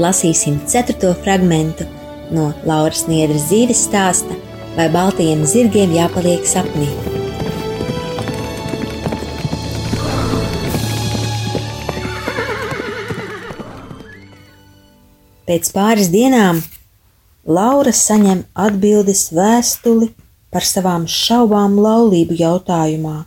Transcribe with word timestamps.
Lasīsim 0.00 0.60
ceturto 0.66 1.12
fragmentu 1.24 1.86
no 2.32 2.52
Lauras 2.68 3.04
Niedras 3.08 3.48
dzīves 3.50 3.86
stāsta, 3.88 4.36
vai 4.76 4.88
baltajiem 4.92 5.44
zirgiem 5.44 5.92
jāpaliek 5.96 6.46
sapnī. 6.48 6.88
Pēc 15.48 15.68
pāris 15.74 16.08
dienām 16.08 16.62
Laura 17.44 17.92
saņem 17.92 18.44
atbildes 18.54 19.26
vēstuli 19.34 20.12
par 20.52 20.64
savām 20.64 21.04
šaubām 21.10 21.74
laulību 21.82 22.38
jautājumā 22.38 23.18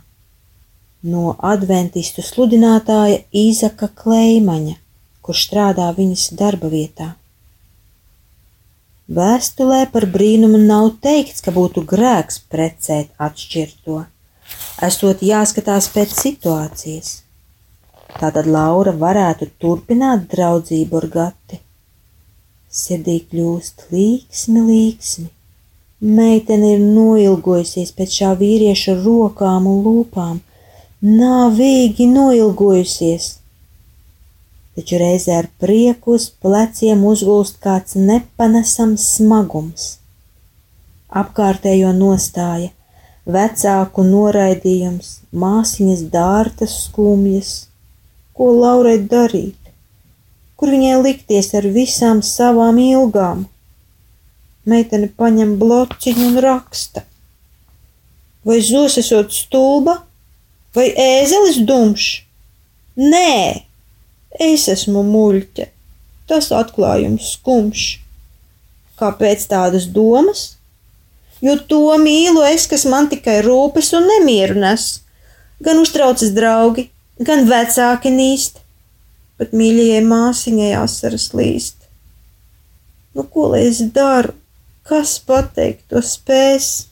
no 1.06 1.36
adventistu 1.52 2.24
sludinātāja 2.24 3.20
Īzaka 3.30 3.90
Kleimaņa 4.00 4.74
kurš 5.26 5.46
strādā 5.48 5.90
viņas 5.96 6.28
darba 6.38 6.70
vietā. 6.72 7.12
Vēstulē 9.16 9.84
par 9.92 10.08
brīnumu 10.14 10.58
nav 10.62 10.88
teikts, 11.02 11.42
ka 11.42 11.52
būtu 11.54 11.84
grēks 11.92 12.40
precēt 12.50 13.12
atšķirto, 13.26 14.00
esot 14.88 15.22
jāskatās 15.22 15.86
pēc 15.94 16.14
situācijas. 16.22 17.12
Tātad 18.16 18.48
Laura 18.50 18.96
varētu 18.96 19.48
turpināt 19.62 20.26
draudzību 20.32 20.98
ar 21.02 21.06
gati. 21.14 21.60
Sirdī 22.80 23.20
kļūst 23.30 23.86
līksmi, 23.94 24.66
līksmi. 24.72 25.28
Meitene 26.16 26.74
ir 26.74 26.82
noilgojusies 26.82 27.94
pēc 27.96 28.18
šā 28.20 28.34
vīrieša 28.40 28.98
rokām 29.04 29.70
un 29.70 29.82
lūpām, 29.86 30.40
nāvīgi 31.06 32.10
noilgojusies 32.10 33.30
taču 34.76 34.98
reizē 35.00 35.38
ar 35.40 35.46
prieku 35.60 36.16
uz 36.18 36.28
pleciem 36.44 37.04
uzgulst 37.08 37.56
kāds 37.64 37.96
nepanesams 37.96 39.04
smagums. 39.16 39.86
Apkārtējo 41.16 41.94
nostāja, 41.96 42.72
vecāku 43.24 44.04
noraidījums, 44.04 45.20
māsiņas 45.32 46.02
dārtas 46.12 46.74
skumjas, 46.84 47.52
ko 48.36 48.50
Laurai 48.60 48.98
darīt, 49.00 49.56
kur 50.56 50.72
viņai 50.74 50.96
likties 51.02 51.54
ar 51.56 51.68
visām 51.72 52.20
savām 52.22 52.78
ilgām. 52.82 53.46
Meitene 54.66 55.08
paņem 55.08 55.56
blociņu 55.60 56.26
un 56.32 56.40
raksta. 56.42 57.06
Vai 58.46 58.60
zos 58.62 58.98
esot 59.00 59.32
stulba, 59.34 60.00
vai 60.76 60.90
ēzelis 60.92 61.62
dumšs? 61.66 62.22
Nē, 62.96 63.65
Es 64.42 64.66
esmu 64.68 65.02
muļķe. 65.06 65.70
Tas 66.28 66.50
atklājums 66.52 67.32
skumjš. 67.36 67.86
Kāpēc 69.00 69.44
tādas 69.48 69.86
domas? 69.92 70.56
Jo 71.44 71.56
to 71.70 71.82
mīlu 72.00 72.42
es, 72.48 72.64
kas 72.68 72.86
man 72.88 73.10
tikai 73.12 73.38
rūpes 73.44 73.92
un 73.96 74.08
nemieru 74.08 74.56
nes. 74.60 74.86
Gan 75.64 75.80
uztraucas 75.80 76.32
draugi, 76.36 76.88
gan 77.20 77.46
vecāki 77.48 78.12
nīst, 78.12 78.60
bet 79.40 79.54
mīļajai 79.56 80.02
māsiņai 80.08 80.72
asaras 80.80 81.30
līst. 81.36 81.86
Nu, 83.16 83.24
ko 83.24 83.52
lai 83.54 83.66
es 83.68 83.80
daru? 83.96 84.34
Kas 84.86 85.16
pateikt 85.28 85.88
to 85.92 86.02
spēs? 86.04 86.88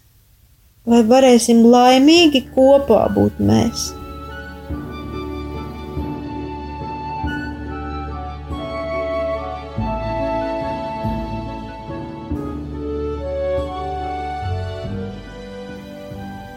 Vai 0.88 1.05
varēsim 1.09 1.62
laimīgi 1.65 2.47
kopā 2.56 3.05
būt 3.16 3.41
mēs? 3.41 3.93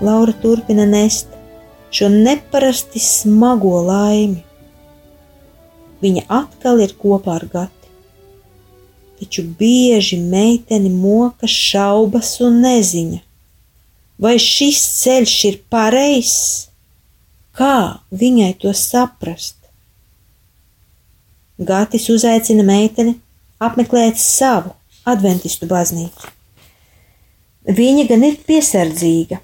Laura 0.07 0.33
turpina 0.41 0.85
nest 0.85 1.27
šo 1.91 2.09
neparasti 2.09 2.99
smago 2.99 3.79
laimi. 3.87 4.43
Viņa 6.03 6.23
atkal 6.29 6.81
ir 6.83 6.93
kopā 6.99 7.37
ar 7.39 7.45
gati, 7.51 7.89
taču 9.19 9.43
bieži 9.59 10.19
meiteni 10.21 10.91
moka 10.93 11.49
šaubas 11.49 12.35
un 12.45 12.59
neziņa, 12.61 13.19
vai 14.21 14.35
šis 14.41 14.83
ceļš 15.01 15.35
ir 15.49 15.59
pareizs, 15.73 16.67
kā 17.57 17.97
viņai 18.13 18.51
to 18.61 18.73
saprast. 18.77 19.55
Gatis 21.57 22.05
uzaicina 22.13 22.63
meiteni 22.63 23.17
apmeklēt 23.57 24.21
savu 24.21 24.75
adventistu 25.07 25.65
baznīcu. 25.65 26.29
Viņa 27.67 28.05
gan 28.07 28.23
ir 28.23 28.37
piesardzīga, 28.47 29.41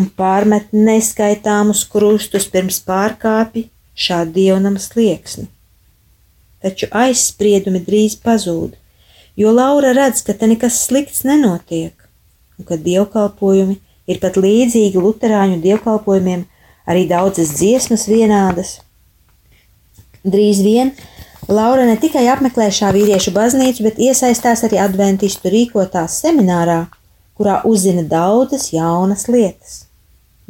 un 0.00 0.08
pārmet 0.16 0.72
neskaitāmus 0.72 1.84
krustus 1.92 2.48
pirms 2.52 2.80
pārkāpi 2.86 3.66
šā 3.94 4.22
dievnama 4.34 4.80
slieksni. 4.80 5.48
Taču 6.60 6.88
aizspriedumi 6.92 7.80
drīz 7.84 8.16
pazūd, 8.24 8.76
jo 9.40 9.52
Laura 9.52 9.92
redz, 9.96 10.24
ka 10.24 10.36
te 10.36 10.48
nekas 10.50 10.82
slikts 10.86 11.24
nenotiek, 11.28 11.94
un 12.58 12.68
ka 12.68 12.76
dievkalpojumi 12.76 13.78
ir 14.10 14.20
pat 14.20 14.36
līdzīgi 14.40 15.00
luterāņu 15.00 15.60
dievkalpojumiem, 15.64 16.44
arī 16.90 17.06
daudzas 17.08 17.54
dziesmas 17.56 18.06
vienādas. 18.10 18.78
Drīz 20.24 20.60
vien 20.64 20.92
Laura 21.48 21.86
ne 21.88 21.96
tikai 21.98 22.26
apmeklē 22.30 22.68
šā 22.74 22.92
vīriešu 22.94 23.32
baznīcu, 23.34 23.86
bet 23.88 24.00
iesaistās 24.00 24.64
arī 24.68 24.80
adventistu 24.82 25.50
rīkotā 25.52 26.04
seminārā, 26.12 26.82
kurā 27.38 27.62
uzzina 27.66 28.04
daudzas 28.04 28.68
jaunas 28.74 29.24
lietas. 29.32 29.89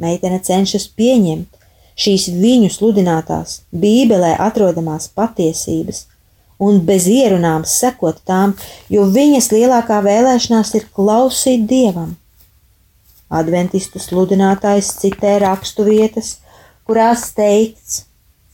Meitene 0.01 0.39
cenšas 0.41 0.87
pieņemt 0.97 1.59
šīs 2.01 2.29
viņu 2.41 2.71
sludinātās, 2.73 3.61
Bībelē 3.71 4.33
atrodamās 4.41 5.09
patiesības 5.13 6.05
un 6.61 6.79
bez 6.85 7.07
ierunām 7.09 7.65
sekot 7.65 8.21
tām, 8.27 8.53
jo 8.93 9.05
viņas 9.09 9.49
lielākā 9.53 9.99
vēlēšanās 10.05 10.73
ir 10.77 10.87
klausīt 10.95 11.65
dievam. 11.69 12.15
Adventistu 13.31 14.01
sludinātājs 14.01 14.91
citē 15.01 15.37
rakstu 15.41 15.85
vietas, 15.87 16.35
kurās 16.85 17.29
teikts, 17.37 18.03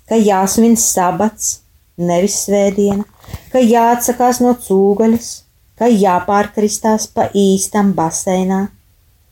ka 0.08 0.20
jāsvin 0.22 0.78
sabats, 0.80 1.60
nevis 1.98 2.38
svētdiena, 2.46 3.04
ka 3.52 3.60
jāatsakās 3.64 4.40
no 4.44 4.54
cūgaļas, 4.68 5.32
ka 5.78 5.90
jāpārkristās 5.92 7.10
pa 7.14 7.28
īstam 7.36 7.92
baseinā, 7.98 8.68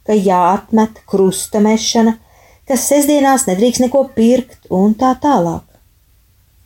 ka 0.05 0.13
jāatmet 0.13 1.01
krusta 1.09 1.61
mešana, 1.63 2.17
ka 2.67 2.77
sestdienās 2.77 3.47
nedrīkst 3.49 3.85
neko 3.85 4.03
pirkt 4.15 4.69
un 4.73 4.93
tā 4.97 5.13
tālāk. 5.21 5.63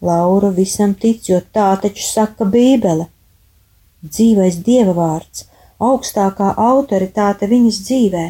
Laura 0.02 0.50
visam 0.56 0.94
tic, 0.96 1.26
jo 1.28 1.42
tā 1.56 1.74
taču 1.82 2.06
saka 2.08 2.48
Bībele. 2.48 3.10
Dzīvais 4.04 4.62
dieva 4.64 4.94
vārds, 4.96 5.44
augstākā 5.84 6.54
autoritāte 6.56 7.50
viņas 7.52 7.82
dzīvē. 7.88 8.26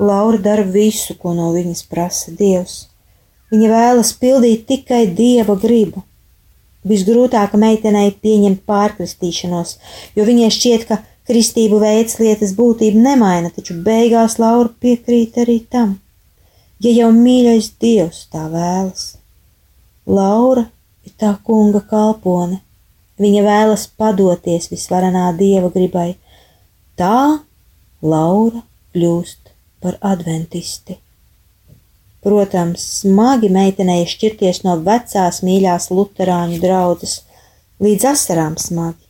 Laura 0.00 0.40
dara 0.46 0.64
visu, 0.64 1.14
ko 1.20 1.34
no 1.36 1.50
viņas 1.52 1.84
prasa 1.90 2.32
Dievs. 2.34 2.86
Viņa 3.52 3.68
vēlas 3.70 4.14
pildīt 4.18 4.64
tikai 4.66 5.04
dieva 5.14 5.54
gribu. 5.60 6.02
Visgrūtāk 6.88 7.54
meitenei 7.60 8.10
pieņemt 8.24 8.64
pārkristīšanos, 8.68 9.76
jo 10.16 10.24
viņai 10.26 10.50
šķiet, 10.52 10.88
ka 10.88 10.98
kristību 11.28 11.80
veids 11.82 12.18
lietas 12.20 12.52
būtību 12.58 13.00
nemaina, 13.00 13.50
taču 13.54 13.76
beigās 13.86 14.38
Laura 14.42 14.70
piekrīt 14.80 15.38
arī 15.44 15.58
tam, 15.70 15.98
ja 16.84 16.92
jau 16.92 17.10
mīļais 17.16 17.70
dievs 17.80 18.26
tā 18.32 18.46
vēlas. 18.52 19.14
Laura 20.06 20.66
ir 21.06 21.14
tā 21.20 21.32
kunga 21.46 21.80
kalpone, 21.88 22.60
viņa 23.20 23.46
vēlas 23.46 23.86
padoties 23.88 24.68
visvarenā 24.72 25.30
dieva 25.38 25.70
gribai, 25.72 26.10
tā 27.00 27.40
Laura 28.04 28.60
kļūst 28.94 29.54
par 29.80 29.96
adventisti. 30.04 30.98
Protams, 32.24 32.84
smagi 33.02 33.50
meitenei 33.52 34.04
šķirties 34.08 34.62
no 34.64 34.78
vecās 34.84 35.42
mīļās 35.44 35.90
luterāņu 35.92 36.60
draudzes, 36.62 37.18
līdz 37.84 38.06
asarām 38.14 38.54
smagi, 38.60 39.03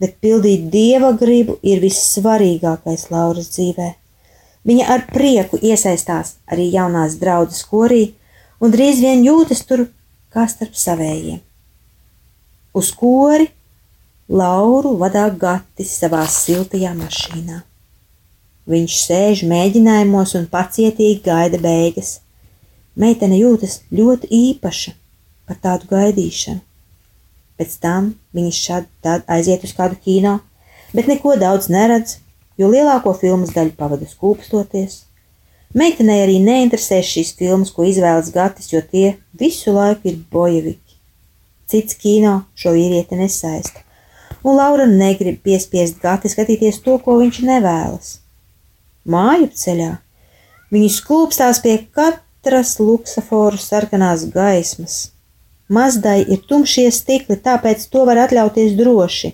bet 0.00 0.18
pildīt 0.20 0.68
dieva 0.72 1.12
gribu 1.16 1.56
ir 1.62 1.80
vissvarīgākais 1.84 3.08
Lauras 3.12 3.50
dzīvē. 3.54 3.90
Viņa 4.66 4.86
ar 4.92 5.04
prieku 5.12 5.58
iesaistās 5.62 6.36
arī 6.50 6.68
jaunās 6.72 7.18
draudzes 7.20 7.62
korī 7.70 8.02
un 8.60 8.72
drīz 8.74 9.00
vien 9.04 9.22
jūtas 9.24 9.62
tur 9.68 9.86
kā 10.34 10.46
starp 10.50 10.74
savējiem. 10.76 11.40
Uz 12.76 12.90
kori 12.92 13.46
Lauru 14.28 14.96
vadā 15.00 15.28
Gatis 15.30 15.94
savā 16.00 16.24
siltajā 16.26 16.90
mašīnā. 16.98 17.62
Viņš 18.66 18.94
sēž 18.98 19.44
mēģinājumos 19.46 20.34
un 20.34 20.48
pacietīgi 20.50 21.22
gaida 21.28 21.60
beigas. 21.62 22.16
Meitene 22.98 23.38
jūtas 23.38 23.84
ļoti 23.94 24.26
īpaša 24.34 24.96
par 25.46 25.60
tādu 25.62 25.86
gaidīšanu. 25.92 26.58
Pēc 27.56 27.78
tam 27.80 28.12
viņš 28.36 28.60
šādi 28.68 29.16
aiziet 29.32 29.64
uz 29.64 29.72
kādu 29.76 29.96
kino, 30.04 30.38
bet 30.92 31.08
neko 31.08 31.36
daudz 31.40 31.70
neredz, 31.72 32.18
jo 32.60 32.68
lielāko 32.72 33.14
filmas 33.16 33.54
daļu 33.56 33.72
pavada 33.78 34.08
skūpstoties. 34.08 35.02
Meitenei 35.76 36.22
arī 36.24 36.36
neinteresē 36.40 37.00
šīs 37.04 37.32
filmas, 37.36 37.72
ko 37.72 37.84
izvēlas 37.84 38.30
Gatis, 38.32 38.70
jo 38.72 38.80
tie 38.80 39.16
visu 39.36 39.74
laiku 39.76 40.12
ir 40.12 40.20
bojeviki. 40.32 41.00
Cits 41.66 41.98
kino 41.98 42.44
šo 42.54 42.76
vīrieti 42.76 43.18
nesaista, 43.18 43.82
un 44.44 44.60
Laura 44.60 44.86
negrib 44.86 45.42
piespiest 45.42 45.98
Gati 46.04 46.30
skatīties 46.30 46.78
to, 46.84 47.00
ko 47.02 47.18
viņš 47.18 47.42
nevēlas 47.48 48.14
māju 49.06 49.50
ceļā. 49.54 49.92
Viņi 50.74 50.88
skūpstās 50.96 51.60
pie 51.62 51.76
katras 51.94 52.76
luksaforu 52.82 53.58
sarkanās 53.60 54.26
gaismas. 54.34 55.12
Mazdai 55.68 56.20
ir 56.30 56.44
tumšie 56.46 56.86
stikli, 56.94 57.36
tāpēc 57.42 57.88
to 57.90 58.04
var 58.06 58.20
atļauties 58.26 58.76
droši, 58.78 59.32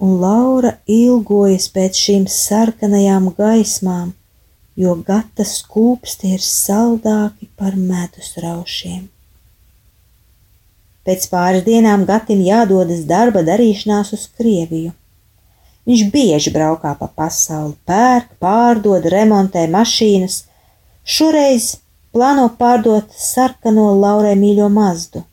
un 0.00 0.16
Laura 0.22 0.72
ilgojas 0.88 1.68
pēc 1.74 2.00
šīm 2.00 2.24
sarkanajām 2.32 3.28
gaismām, 3.36 4.14
jo 4.80 4.94
gata 5.04 5.44
skūpsti 5.44 6.34
ir 6.38 6.44
saldāki 6.44 7.50
par 7.60 7.76
medus 7.76 8.32
raušiem. 8.40 9.02
Pēc 11.04 11.26
pāris 11.32 11.64
dienām 11.66 12.06
Gatim 12.08 12.40
jādodas 12.44 13.04
darba 13.08 13.44
darīšanās 13.44 14.14
uz 14.16 14.26
Krieviju. 14.38 14.92
Viņš 15.88 16.02
bieži 16.12 16.52
braukā 16.54 16.92
pa 16.98 17.08
pasauli, 17.08 17.74
pērk, 17.88 18.36
pārdod, 18.40 19.08
remontē 19.12 19.64
mašīnas. 19.72 20.44
Šoreiz 21.04 21.72
plāno 22.12 22.46
pārdot 22.60 23.12
sarkano 23.16 23.88
Laurai 23.96 24.36
mīļo 24.38 24.68
mazdu. 24.72 25.24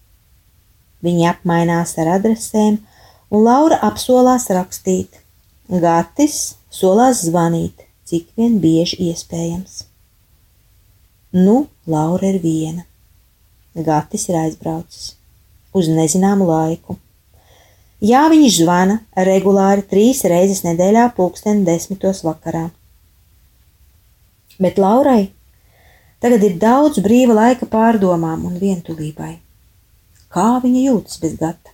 Viņi 1.05 1.27
apmainās 1.29 1.93
ar 2.01 2.13
adresēm, 2.17 2.79
un 3.29 3.43
Laura 3.45 3.77
apsolās 3.85 4.47
rakstīt. 4.53 5.21
Gatis 5.67 6.55
solās 6.71 7.25
zvanīt, 7.27 7.83
cik 8.07 8.31
vien 8.39 8.57
bieži 8.63 9.11
iespējams. 9.11 9.83
Nu, 11.35 11.67
Laura 11.85 12.31
ir 12.31 12.41
viena. 12.41 12.87
Gatis 13.75 14.29
ir 14.31 14.39
aizbraucis 14.39 15.17
uz 15.77 15.89
nezināmu 15.91 16.47
laiku. 16.47 16.97
Jā, 18.01 18.27
viņš 18.29 18.59
zvana 18.61 18.99
regulāri 19.27 19.83
trīs 19.89 20.21
reizes 20.29 20.63
nedēļā, 20.65 21.07
pulksten 21.17 21.63
desmitos 21.65 22.21
vakarā. 22.25 22.67
Bet 24.61 24.77
Laurai 24.81 25.31
tagad 26.21 26.45
ir 26.45 26.57
daudz 26.61 27.01
brīva 27.01 27.35
laika 27.37 27.67
pārdomām 27.69 28.45
un 28.49 28.57
vientulībai. 28.61 29.35
Kā 30.33 30.59
viņa 30.63 30.83
jūtas 30.89 31.21
bez 31.23 31.37
gata? 31.39 31.73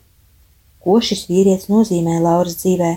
Ko 0.83 0.99
šis 1.01 1.25
vīrietis 1.29 1.69
nozīmē 1.71 2.19
Lauras 2.21 2.59
dzīvē? 2.61 2.93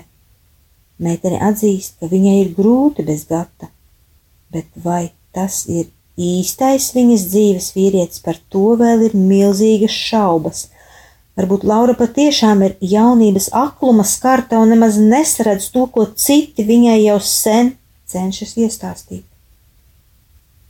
Meitene 1.03 1.41
atzīst, 1.49 1.99
ka 1.99 2.09
viņai 2.09 2.37
ir 2.41 2.53
grūti 2.57 3.05
bez 3.05 3.27
gata, 3.29 3.69
bet 4.53 4.67
vai 4.83 5.11
tas 5.35 5.63
ir 5.69 5.89
īstais 6.17 6.89
viņas 6.95 7.27
dzīves 7.29 7.69
vīrietis, 7.75 8.23
par 8.25 8.39
to 8.49 8.73
vēl 8.79 9.05
ir 9.09 9.13
milzīgas 9.17 9.93
šaubas 9.93 10.65
Varbūt 11.37 11.67
Laura 11.69 11.93
patiešām 11.93 12.63
ir 12.65 12.71
jaunības 12.81 13.51
akluma 13.53 14.01
skarta 14.09 14.57
un 14.57 14.71
nemaz 14.73 14.95
nesaredz 14.97 15.67
to, 15.69 15.83
ko 15.93 16.07
citi 16.17 16.65
viņai 16.65 16.97
jau 17.03 17.17
sen 17.21 17.75
cenšas 18.09 18.55
iestāstīt. 18.57 19.21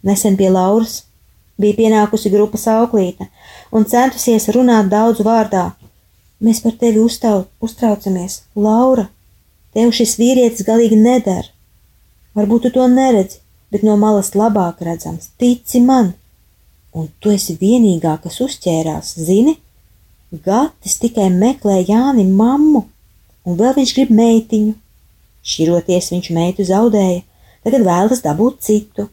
Nesen 0.04 0.36
pie 0.36 0.50
Lauras 0.52 1.06
bija 1.58 1.78
pienākusi 1.78 2.32
grupas 2.34 2.68
auklīte 2.72 3.28
un 3.72 3.86
centusies 3.90 4.48
runāt 4.56 4.90
daudz 4.92 5.24
vārdā. 5.26 5.72
Mēs 6.44 6.62
par 6.62 6.76
tevi 6.78 7.02
uztau, 7.02 7.48
uztraucamies, 7.66 8.44
Laura, 8.56 9.08
tev 9.74 9.94
šis 9.96 10.16
vīrietis 10.22 10.66
galīgi 10.68 11.00
neder. 11.02 11.50
Varbūt 12.38 12.68
tu 12.68 12.74
to 12.76 12.86
neredzi, 12.92 13.40
bet 13.74 13.84
no 13.84 13.98
malas 13.98 14.36
labāk 14.38 14.84
redzams, 14.86 15.32
tici 15.42 15.82
man. 15.82 16.14
Un 16.94 17.10
tu 17.22 17.34
esi 17.34 17.58
vienīgā, 17.58 18.16
kas 18.22 18.38
uzķērās, 18.46 19.16
zini? 19.18 19.58
Gatis 20.46 20.98
tikai 21.02 21.30
meklē 21.34 21.80
Jāni 21.88 22.26
mammu, 22.28 22.84
un 23.48 23.58
vēl 23.60 23.76
viņš 23.80 23.94
grib 23.98 24.14
meitiņu. 24.14 24.76
Šķiroties 25.48 26.12
viņš 26.12 26.32
meitu 26.36 26.66
zaudēja, 26.68 27.22
tagad 27.64 27.86
vēlas 27.88 28.24
dabūt 28.26 28.60
citu. 28.68 29.08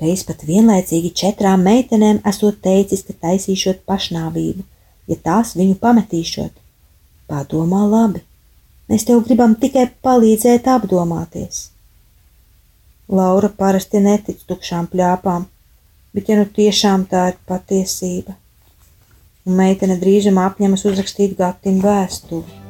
Reiz 0.00 0.26
pat 0.28 0.42
vienlaicīgi 0.44 1.14
četrām 1.16 1.62
meitenēm 1.64 2.18
esot 2.28 2.58
teicis, 2.64 3.02
ka 3.06 3.14
taisīšot 3.26 3.84
pašnāvību, 3.88 4.64
ja 5.08 5.16
tās 5.28 5.54
viņu 5.56 5.78
pametīšot. 5.80 6.52
Padomā 7.30 7.80
labi, 7.88 8.20
mēs 8.90 9.06
tev 9.08 9.22
gribam 9.24 9.56
tikai 9.62 9.86
palīdzēt 10.04 10.68
apdomāties. 10.74 11.70
Laura 13.08 13.48
parasti 13.62 14.02
netic 14.04 14.44
tukšām 14.50 14.90
pļāpām, 14.92 15.48
bet 16.12 16.28
ja 16.28 16.36
nu 16.42 16.44
tiešām 16.60 17.08
tā 17.08 17.30
ir 17.32 17.40
patiesība, 17.48 18.36
un 19.46 19.58
meitene 19.62 19.96
drīzumā 20.02 20.50
apņemas 20.50 20.84
uzrakstīt 20.90 21.38
Gatim 21.40 21.80
vēstuli. 21.80 22.65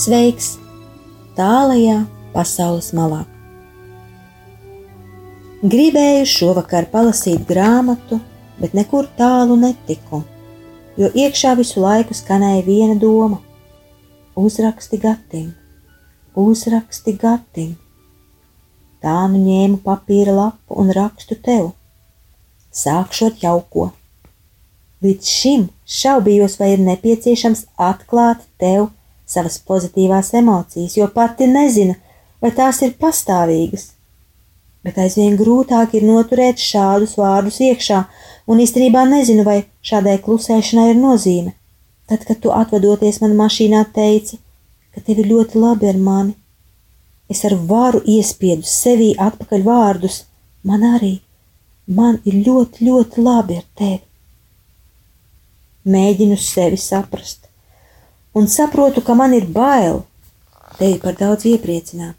Sveiks! 0.00 0.54
Tālajā 1.36 1.98
pasaules 2.32 2.86
malā. 2.96 3.24
Gribēju 5.60 6.28
šovakar 6.30 6.86
palasīt 6.88 7.42
grāmatu 7.48 8.16
bet 8.60 8.74
nekur 8.76 9.08
tālu 9.16 9.56
netiku, 9.60 10.22
jo 11.00 11.08
iekšā 11.16 11.54
visu 11.58 11.80
laiku 11.80 12.16
skanēja 12.16 12.64
viena 12.66 12.96
doma- 13.00 13.40
uzraksti 14.44 15.00
gatim, 15.00 15.54
uzraksti 16.36 17.16
gatim. 17.16 17.76
Tā 19.02 19.16
nu 19.32 19.40
ņēmu 19.40 19.80
papīra 19.84 20.36
lapu 20.36 20.76
un 20.76 20.92
rakstu 20.92 21.36
tev. 21.48 21.72
Sākšot 22.72 23.40
jauko. 23.44 23.90
Līdz 25.02 25.24
šim 25.24 25.68
šaubījos, 25.88 26.58
vai 26.60 26.72
ir 26.72 26.78
nepieciešams 26.88 27.66
atklāt 27.78 28.44
tev 28.58 28.90
savas 29.30 29.60
pozitīvās 29.66 30.32
emocijas, 30.40 30.96
jo 30.98 31.08
pati 31.14 31.48
nezinu, 31.50 31.94
vai 32.42 32.50
tās 32.56 32.82
ir 32.86 32.96
pastāvīgas. 33.00 33.90
Bet 34.84 34.98
aizvien 34.98 35.36
grūtāk 35.36 35.94
ir 35.98 36.06
noturēt 36.08 36.60
šādus 36.62 37.16
vārdus 37.20 37.60
iekšā, 37.66 38.04
un 38.48 38.62
īstenībā 38.64 39.04
nezinu, 39.08 39.44
vai 39.44 39.62
šādai 39.84 40.16
klusēšanai 40.24 40.90
ir 40.94 41.00
nozīme. 41.00 41.54
Tad, 42.08 42.24
kad 42.26 42.40
tu 42.42 42.52
atvadoties 42.54 43.20
man 43.22 43.36
mašīnā 43.38 43.84
teici, 43.94 44.40
ka 44.94 45.02
tev 45.04 45.20
ir 45.22 45.28
ļoti 45.30 45.60
labi 45.60 45.90
ar 45.90 45.98
mani, 46.00 46.34
es 47.30 47.44
ar 47.46 47.54
varu 47.70 48.00
iespiedu 48.16 48.66
sevī 48.66 49.12
atpakaļ 49.28 49.66
vārdus, 49.68 50.24
man 50.66 50.82
arī, 50.96 51.12
man 51.86 52.18
ir 52.24 52.40
ļoti, 52.48 52.88
ļoti 52.88 53.26
labi 53.26 53.60
ar 53.60 53.68
tevi. 53.78 54.02
Mēģinu 55.90 56.40
sevi 56.40 56.80
saprast, 56.80 57.49
un 58.34 58.46
saprotu, 58.46 59.02
ka 59.02 59.14
man 59.14 59.34
ir 59.34 59.46
bail 59.46 60.02
tevi 60.78 60.98
par 61.02 61.16
daudz 61.18 61.44
iepriecināt. 61.50 62.16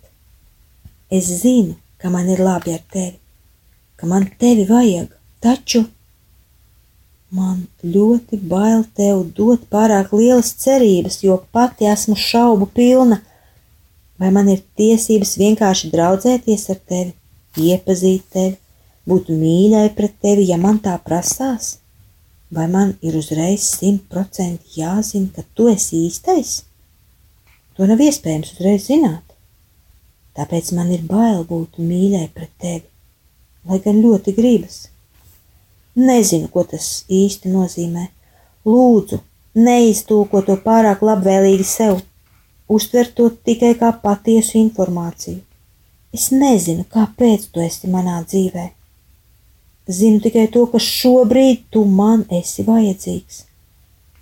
Es 1.11 1.27
zinu, 1.41 1.75
ka 1.99 2.09
man 2.09 2.29
ir 2.29 2.39
labi 2.43 2.75
ar 2.75 2.83
tevi, 2.93 3.17
ka 3.97 4.07
man 4.07 4.27
tevi 4.39 4.67
vajag, 4.69 5.09
taču 5.43 5.85
man 7.31 7.65
ļoti 7.83 8.39
bail 8.53 8.85
tev 8.97 9.23
dot 9.35 9.67
pārāk 9.71 10.11
lielas 10.15 10.53
cerības, 10.63 11.21
jo 11.23 11.39
pati 11.51 11.87
esmu 11.87 12.17
šaubu 12.19 12.67
pilna. 12.75 13.21
Vai 14.19 14.29
man 14.35 14.51
ir 14.53 14.61
tiesības 14.77 15.37
vienkārši 15.41 15.89
draudzēties 15.93 16.67
ar 16.73 16.81
tevi, 16.91 17.13
iepazīt 17.57 18.27
tevi, 18.35 18.57
būt 19.09 19.31
mīļai 19.33 19.87
pret 19.97 20.19
tevi, 20.21 20.45
ja 20.51 20.59
man 20.61 20.77
tā 20.83 20.93
prasās? 21.01 21.80
Vai 22.51 22.67
man 22.67 22.95
ir 22.99 23.15
uzreiz 23.15 23.63
simtprocentīgi 23.77 24.81
jāzina, 24.81 25.29
ka 25.35 25.43
tu 25.55 25.69
esi 25.71 26.01
īstais? 26.07 26.57
To 27.77 27.87
nav 27.87 28.01
iespējams 28.03 28.55
uzreiz 28.57 28.87
zināt. 28.89 29.23
Tāpēc 30.35 30.71
man 30.75 30.91
ir 30.91 31.05
bail 31.07 31.45
būt 31.47 31.79
mīļai 31.79 32.27
pret 32.35 32.51
tevi, 32.59 32.83
lai 33.67 33.79
gan 33.85 34.01
ļoti 34.03 34.33
gribas. 34.35 34.81
Nezinu, 35.95 36.47
ko 36.51 36.63
tas 36.67 37.05
īsti 37.11 37.51
nozīmē. 37.51 38.05
Lūdzu, 38.67 39.21
neiztūko 39.55 40.43
to 40.47 40.55
pārāk 40.65 41.03
labvēlīgi 41.03 41.67
sev, 41.67 41.99
uztver 42.67 43.11
to 43.15 43.29
tikai 43.47 43.73
kā 43.79 43.91
patiesu 44.03 44.59
informāciju. 44.59 45.41
Es 46.11 46.29
nezinu, 46.35 46.83
kāpēc 46.91 47.47
tu 47.51 47.63
esi 47.63 47.87
manā 47.91 48.19
dzīvē. 48.27 48.69
Zinu 49.89 50.21
tikai 50.21 50.45
to, 50.53 50.67
ka 50.69 50.79
šobrīd 50.79 51.65
tu 51.73 51.85
man 51.85 52.25
esi 52.29 52.65
vajadzīgs. 52.67 53.45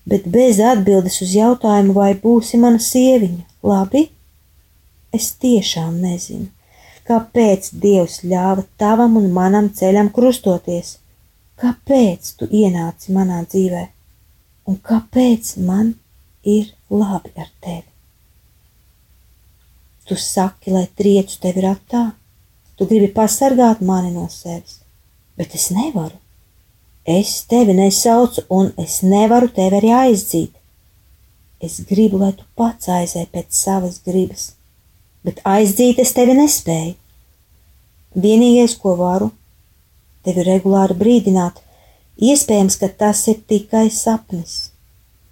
Bet 0.09 0.29
bez 0.31 0.61
atbildes 0.63 1.19
uz 1.21 1.33
jautājumu, 1.35 1.93
vai 1.93 2.13
būsi 2.17 2.57
mana 2.61 2.79
sieviņa, 2.81 3.43
labi? 3.67 4.07
Es 5.13 5.31
tiešām 5.41 5.99
nezinu, 6.01 6.47
kāpēc 7.09 7.71
Dievs 7.83 8.21
ļāva 8.23 8.65
tavam 8.77 9.17
un 9.19 9.29
manam 9.33 9.69
ceļam 9.73 10.11
krustoties. 10.15 10.97
Kāpēc 11.59 12.33
tu 12.39 12.47
ienāci 12.47 13.11
manā 13.11 13.41
dzīvē, 13.43 13.81
un 14.71 14.77
kāpēc 14.89 15.57
man 15.67 15.95
ir 16.47 16.69
labi 16.89 17.33
ar 17.35 17.49
tevi? 17.59 17.89
Tu 20.07 20.15
saki, 20.15 20.71
lai 20.71 20.87
triecu 20.97 21.35
tevi 21.43 21.65
ratā, 21.65 22.05
tu 22.77 22.87
gribi 22.87 23.11
pasargāt 23.13 23.83
mani 23.85 24.13
no 24.13 24.29
sevis, 24.31 24.79
bet 25.39 25.55
es 25.55 25.69
nevaru. 25.71 26.17
Es 27.07 27.45
tevi 27.49 27.73
nesaucu, 27.73 28.43
un 28.51 28.73
es 28.77 28.99
nevaru 29.01 29.47
tevi 29.55 29.79
arī 29.79 29.93
aizdzīt. 29.95 30.51
Es 31.63 31.79
gribu, 31.87 32.19
lai 32.19 32.33
tu 32.35 32.43
pats 32.59 32.91
aizēj 32.91 33.25
pēc 33.33 33.55
savas 33.55 34.01
gribas, 34.03 34.51
bet 35.23 35.39
aizdzīt 35.47 35.99
es 36.03 36.11
tevi 36.15 36.35
nespēju. 36.37 36.93
Vienīgais, 38.19 38.75
ko 38.83 38.93
varu, 38.99 39.31
tevi 40.27 40.43
regulāri 40.47 40.99
brīdināt, 40.99 41.59
iespējams, 42.19 42.79
ka 42.79 42.91
tas 43.01 43.25
ir 43.31 43.41
tikai 43.47 43.87
sapnis. 43.93 44.71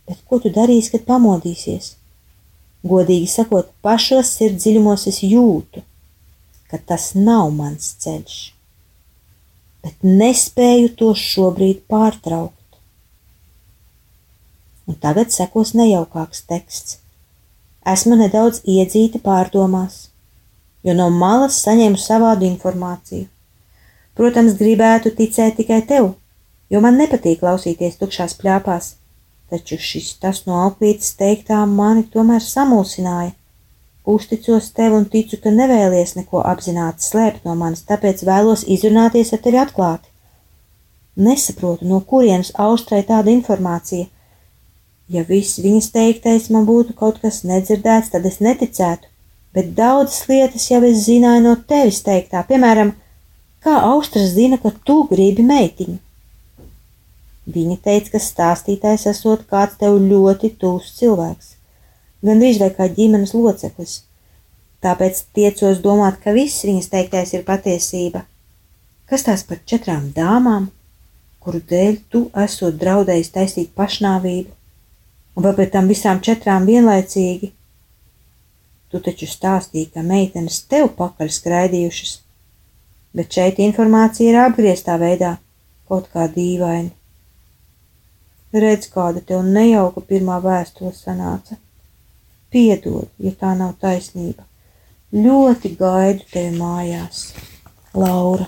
Bet 0.08 0.24
ko 0.28 0.40
tu 0.40 0.52
darīsi, 0.56 0.94
kad 0.96 1.08
pamodīsies? 1.08 1.96
Godīgi 2.88 3.28
sakot, 3.32 3.74
pašos 3.84 4.32
sirds 4.38 4.64
dziļumos 4.64 5.08
es 5.12 5.24
jūtu, 5.26 5.84
ka 6.72 6.80
tas 6.80 7.12
nav 7.16 7.50
mans 7.56 7.96
ceļš, 8.04 8.38
bet 9.88 10.04
nespēju 10.22 10.92
to 11.00 11.14
šobrīd 11.18 11.82
pārtraukt. 11.92 12.54
Un 14.88 15.00
tagad 15.04 15.34
sekos 15.36 15.74
nejaukāks 15.80 16.44
teksts. 16.52 17.00
Esmu 17.88 18.20
nedaudz 18.20 18.62
iedzīta 18.68 19.24
pārdomās, 19.24 20.12
jo 20.84 20.94
no 20.96 21.08
malas 21.24 21.58
saņēmu 21.64 22.00
savādu 22.04 22.48
informāciju. 22.52 23.26
Protams, 24.20 24.60
gribētu 24.60 25.16
ticēt 25.16 25.58
tikai 25.62 25.82
tev, 25.88 26.14
jo 26.70 26.84
man 26.84 27.00
nepatīk 27.00 27.40
klausīties 27.42 28.00
tukšās 28.02 28.36
pļāpās 28.40 28.96
taču 29.50 29.78
šis 29.80 30.14
tas 30.22 30.44
no 30.48 30.60
auklītes 30.66 31.16
teiktā 31.20 31.60
mani 31.70 32.06
tomēr 32.14 32.44
samulsināja. 32.44 33.34
Uzticos 34.08 34.70
tev 34.72 34.94
un 34.96 35.06
ticu, 35.12 35.36
ka 35.44 35.52
nevēlies 35.52 36.14
neko 36.16 36.40
apzināti 36.48 37.04
slēpt 37.04 37.48
no 37.48 37.56
manis, 37.60 37.84
tāpēc 37.90 38.24
vēlos 38.28 38.64
izrunāties 38.76 39.34
ar 39.36 39.42
tevi 39.44 39.60
atklāti. 39.60 40.08
Nesaprotu, 41.28 41.88
no 41.90 42.00
kurienes 42.12 42.54
austrai 42.68 43.02
tāda 43.10 43.34
informācija. 43.34 44.08
Ja 45.12 45.26
viss 45.28 45.60
viņas 45.60 45.92
teiktais 45.92 46.48
man 46.54 46.64
būtu 46.70 46.96
kaut 46.96 47.20
kas 47.24 47.42
nedzirdēts, 47.48 48.14
tad 48.14 48.30
es 48.30 48.40
neticētu, 48.44 49.12
bet 49.56 49.76
daudzas 49.76 50.24
lietas 50.32 50.70
jau 50.72 50.80
es 50.88 51.04
zināju 51.04 51.44
no 51.44 51.58
tevis 51.68 52.00
teiktā, 52.08 52.46
piemēram, 52.48 52.94
kā 53.64 53.76
austras 53.90 54.32
zina, 54.40 54.62
ka 54.62 54.72
tu 54.88 55.02
gribi 55.12 55.44
meitiņu. 55.52 56.00
Viņa 57.58 57.78
teica, 57.84 58.16
ka 58.16 58.24
stāstītājs 58.24 59.08
esot 59.12 59.44
kāds 59.52 59.76
tev 59.84 60.00
ļoti 60.00 60.54
tūs 60.64 60.94
cilvēks, 61.00 61.57
gandrīz 62.28 62.60
vai 62.62 62.70
kā 62.76 62.90
ģimenes 62.92 63.34
loceklis. 63.36 64.02
Tāpēc 64.84 65.24
tiecos 65.34 65.80
domāt, 65.82 66.20
ka 66.22 66.34
viss 66.36 66.66
viņas 66.68 66.92
teiktais 66.92 67.34
ir 67.34 67.46
patiesība. 67.48 68.24
Kas 69.10 69.24
tās 69.26 69.44
par 69.48 69.62
četrām 69.66 70.12
dāmām, 70.16 70.68
kuru 71.42 71.62
dēļ 71.70 71.98
tu 72.12 72.26
esot 72.44 72.78
draudējis 72.78 73.34
taisīt 73.34 73.74
pašnāvību, 73.78 74.52
un 75.38 75.46
vai 75.46 75.54
pēc 75.58 75.74
tam 75.74 75.90
visām 75.90 76.22
četrām 76.24 76.68
vienlaicīgi? 76.70 77.54
Tu 78.92 79.02
taču 79.04 79.28
stāstīji, 79.28 79.90
ka 79.96 80.04
meitenes 80.04 80.62
tev 80.72 80.92
pakaļ 81.00 81.32
skraidījušas, 81.40 82.14
bet 83.18 83.34
šeit 83.34 83.60
informācija 83.64 84.32
ir 84.32 84.40
apgrieztā 84.46 84.96
veidā, 85.02 85.38
kaut 85.90 86.12
kā 86.14 86.28
dīvaini. 86.32 86.92
Redz, 88.54 88.88
kāda 88.94 89.24
tev 89.28 89.44
nejauka 89.44 90.04
pirmā 90.08 90.38
vēstule 90.44 90.94
sanāca. 90.96 91.58
Piedod, 92.54 93.10
ja 93.20 93.34
tā 93.36 93.54
nav 93.60 93.76
taisnība. 93.82 94.46
Ļoti 95.14 95.74
gaidu 95.80 96.28
tevi 96.32 96.58
mājās, 96.60 97.24
Laura. 97.96 98.48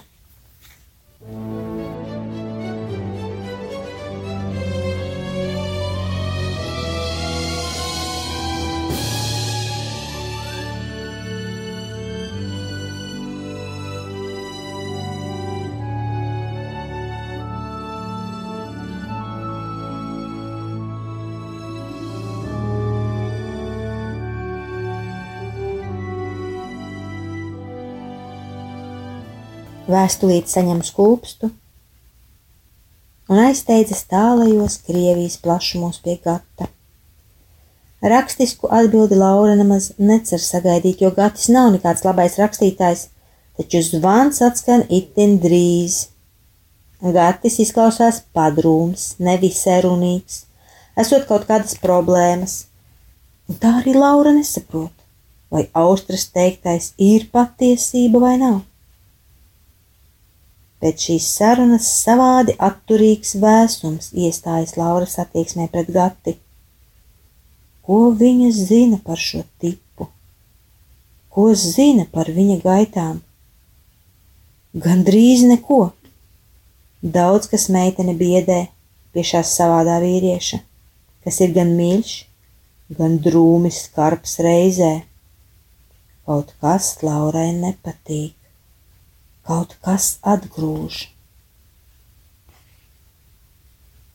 Vēstulīti 29.89 30.53
saņem 30.53 30.83
skūpstu 30.85 31.51
un 33.29 33.39
aizsteidzas 33.45 34.03
tālajos 34.09 34.79
Krievijas 34.87 35.37
plašumos 35.43 36.01
pie 36.03 36.17
gata. 36.23 36.69
Rakstisku 38.01 38.69
atbildi 38.71 39.17
Laura 39.19 39.55
nemaz 39.59 39.91
necer 39.99 40.41
sagaidīt, 40.41 41.03
jo 41.03 41.11
Gatis 41.15 41.49
nav 41.51 41.73
nekāds 41.73 42.05
labais 42.07 42.37
rakstītājs, 42.39 43.09
taču 43.59 43.81
zvans 43.83 44.39
atskan 44.45 44.85
itin 44.87 45.37
drīz. 45.43 46.05
Gatis 47.03 47.59
izklausās 47.63 48.21
padrūms, 48.35 49.19
nevisai 49.19 49.81
runīgs, 49.83 50.45
esot 50.99 51.27
kaut 51.27 51.45
kādas 51.47 51.75
problēmas, 51.83 52.63
un 53.51 53.59
tā 53.59 53.75
arī 53.81 53.93
Laura 53.99 54.33
nesaprot, 54.35 54.95
vai 55.51 55.67
Austras 55.83 56.25
teiktais 56.31 56.93
ir 56.97 57.27
patiesība 57.35 58.23
vai 58.23 58.37
nav. 58.39 58.68
Pēc 60.79 61.05
šīs 61.09 61.25
sarunas 61.35 61.87
savādi 61.91 62.53
atturīgs 62.67 63.33
vēsums 63.43 64.13
iestājas 64.15 64.77
Lauras 64.79 65.17
attieksmē 65.19 65.67
pret 65.73 65.89
Gati. 65.91 66.37
Ko 67.83 67.97
viņa 68.21 68.47
zina 68.55 68.99
par 69.03 69.19
šo 69.19 69.41
tipu? 69.59 70.07
Ko 71.35 71.49
zina 71.59 72.07
par 72.13 72.31
viņa 72.31 72.57
gaitām? 72.63 73.19
Gandrīz 74.87 75.43
neko. 75.51 75.81
Daudz 77.01 77.51
kas 77.51 77.67
meitene 77.75 78.15
biedē 78.15 78.61
pie 79.11 79.27
šās 79.33 79.51
savādā 79.59 79.99
vīrieša, 80.03 80.63
kas 81.25 81.43
ir 81.43 81.51
gan 81.55 81.75
mīļš, 81.75 82.15
gan 82.95 83.19
drūmis 83.25 83.83
skarbs 83.89 84.39
reizē. 84.45 84.93
Kaut 86.29 86.55
kas 86.63 86.93
Laurai 87.03 87.49
nepatīk 87.57 88.38
kaut 89.49 89.73
kas 89.81 90.17
atgrūž. 90.21 91.07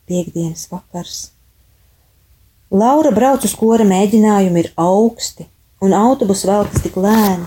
piekdienas 0.05 0.67
vakars. 0.71 1.31
Laura 2.71 3.11
brauc 3.13 3.45
uz 3.45 3.53
kora 3.57 3.85
mēģinājumu 3.87 4.61
ir 4.61 4.71
augsti, 4.81 5.45
un 5.81 5.93
autobus 5.97 6.43
velkas 6.47 6.83
tik 6.83 6.97
lēni. 6.99 7.45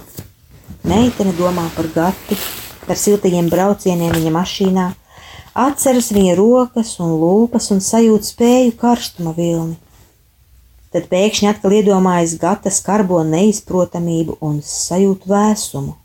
Meitene 0.88 1.34
domā 1.38 1.66
par 1.74 1.88
gati, 1.94 2.38
par 2.86 2.98
siltajiem 2.98 3.50
braucieniem 3.52 4.14
viņa 4.14 4.32
mašīnā, 4.34 4.86
atceras 5.66 6.10
viņa 6.14 6.36
rokas 6.38 6.94
un 7.02 7.14
lūpas 7.20 7.70
un 7.74 7.82
sajūt 7.84 8.30
spēju 8.32 8.74
karstuma 8.80 9.34
vilni. 9.36 9.76
Tad 10.94 11.10
pēkšņi 11.10 11.50
atkal 11.50 11.74
iedomājas 11.82 12.38
gata 12.40 12.72
skarbo 12.72 13.20
neizprotamību 13.26 14.38
un 14.40 14.62
sajūt 14.64 15.26
vēsumu. 15.28 15.98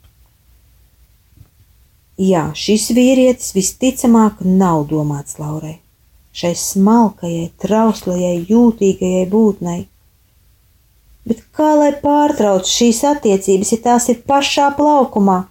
Jā, 2.22 2.52
šis 2.54 2.92
vīrietis 2.94 3.56
visticamāk 3.56 4.44
nav 4.46 4.86
domāts 4.92 5.40
Laurai 5.42 5.80
šai 6.34 6.54
smalkajai, 6.58 7.52
trauslajai, 7.62 8.38
jūtīgajai 8.50 9.26
būtnei. 9.30 9.82
Bet 11.30 11.44
kā 11.56 11.72
lai 11.80 11.92
pārtrauc 12.02 12.68
šīs 12.68 13.04
attiecības, 13.14 13.74
ja 13.76 13.82
tās 13.86 14.10
ir 14.12 14.24
pašā 14.28 14.74
plaukumā? 14.78 15.44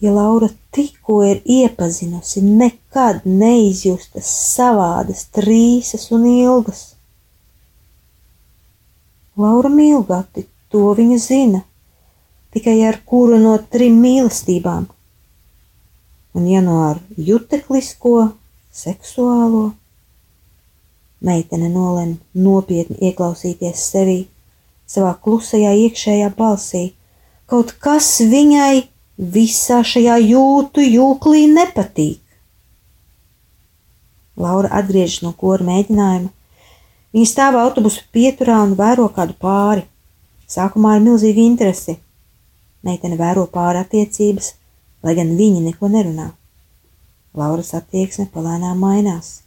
Ja 0.00 0.12
Laura 0.12 0.48
tikko 0.76 1.22
ir 1.24 1.40
iepazinusi 1.44 2.42
nekad 2.44 3.24
neizjustas 3.24 4.28
savādas, 4.54 5.26
trīsas 5.34 6.10
un 6.14 6.26
ilgas. 6.30 6.82
Laura 9.36 9.72
mīl 9.72 10.04
gati, 10.08 10.46
to 10.72 10.92
viņa 10.96 11.16
zina, 11.20 11.62
tikai 12.54 12.78
ar 12.88 13.00
kuru 13.04 13.40
no 13.40 13.56
trim 13.72 13.98
mīlestībām. 14.04 14.86
Un 16.36 16.46
ja 16.50 16.60
no 16.60 16.82
ar 16.84 17.00
juteklisko, 17.16 18.32
seksuālo. 18.76 19.70
Meitene 21.24 21.70
nolēma 21.72 22.18
nopietni 22.44 22.98
ieklausīties 23.08 23.86
sevī, 23.92 24.18
savā 24.84 25.14
klusajā 25.22 25.72
iekšējā 25.86 26.28
balsī. 26.36 26.90
Kaut 27.48 27.72
kas 27.80 28.10
viņai 28.20 28.84
visā 29.16 29.80
šajā 29.86 30.18
jūtu 30.26 30.84
jūklī 30.84 31.46
nepatīk. 31.54 32.20
Laura 34.36 34.68
atgriežas 34.76 35.22
no 35.24 35.32
kora 35.32 35.64
mēģinājuma. 35.64 36.28
Viņa 37.16 37.28
stāv 37.30 37.56
autobusu 37.56 38.02
pieturā 38.12 38.58
un 38.66 38.74
vēro 38.76 39.08
kādu 39.16 39.32
pāri. 39.40 39.86
Sākumā 40.52 40.98
ar 40.98 41.04
milzīgu 41.06 41.40
interesi. 41.40 41.96
Meitene 42.84 43.16
vēro 43.16 43.46
pāri 43.50 43.80
attiecības, 43.80 44.52
lai 45.06 45.14
gan 45.14 45.36
viņi 45.38 45.62
neko 45.68 45.88
nerunā. 45.92 46.32
Lauras 47.36 47.70
attieksme 47.78 48.26
palēnām 48.34 48.80
mainās. 48.82 49.42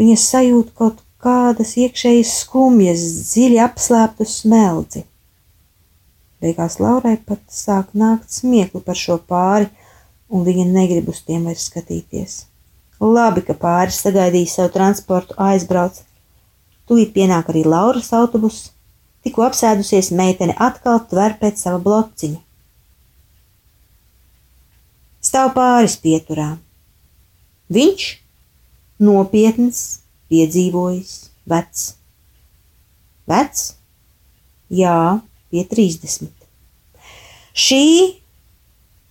Viņa 0.00 0.18
sajūt 0.18 0.72
kaut 0.78 1.02
kādas 1.22 1.76
iekšējas 1.78 2.32
skumjas, 2.42 3.02
dziļi 3.30 3.60
apslēptu 3.62 4.26
smeldzi. 4.26 5.04
Beigās 6.42 6.80
Laurai 6.82 7.14
pat 7.22 7.44
sāk 7.54 7.92
nākt 7.94 8.32
smiekli 8.34 8.82
par 8.82 8.98
šo 8.98 9.20
pāri, 9.22 9.68
un 10.32 10.42
viņa 10.48 10.64
negrib 10.72 11.12
uz 11.12 11.20
tiem 11.22 11.44
vairs 11.46 11.68
skatīties. 11.68 12.40
Labi, 13.02 13.44
ka 13.46 13.54
pāris 13.58 14.00
sagaidīja 14.02 14.50
savu 14.50 14.72
transportu, 14.74 15.36
aizbrauc. 15.38 16.00
Tūlīt 16.88 17.12
pienāk 17.14 17.50
arī 17.52 17.62
Lauras 17.66 18.10
autobus, 18.16 18.72
tikko 19.22 19.46
apsēdusies 19.46 20.10
meitene 20.18 20.56
atkal 20.58 21.04
tver 21.10 21.36
pēc 21.38 21.62
sava 21.62 21.78
blociņa. 21.82 22.40
Stāv 25.22 25.54
pāris 25.54 25.96
pieturām 26.02 26.58
Viņš 27.72 28.06
nopietns, 29.02 29.78
piedzīvojis, 30.28 31.12
vecs. 31.48 31.84
Vecs? 33.30 33.62
Jā, 34.72 35.22
pie 35.48 35.64
30. 35.70 36.28
Šī 37.56 37.86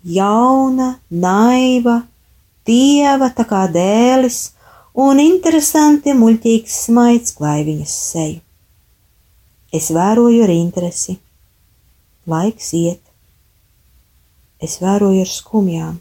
jauna, 0.04 0.92
naiva, 1.10 2.02
dieva 2.70 3.32
tā 3.34 3.48
kā 3.50 3.66
dēlis 3.74 4.52
un 4.94 5.22
interesanti 5.24 6.14
muļķīgs 6.18 6.80
smaids 6.86 7.38
klāj 7.38 7.66
viņas 7.70 7.98
seju. 8.12 8.42
Es 9.74 9.90
vēroju 9.96 10.44
ar 10.46 10.54
interesi. 10.54 11.18
Laiks 12.30 12.74
iet. 12.78 13.02
Es 14.62 14.78
vēroju 14.82 15.24
ar 15.26 15.30
skumjām. 15.30 15.96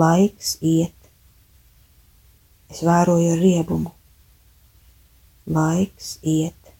Laiks 0.00 0.54
iet. 0.64 0.96
Es 2.72 2.80
vēroju 2.86 3.34
riebumu. 3.40 3.92
Laiks 5.50 6.14
iet. 6.22 6.72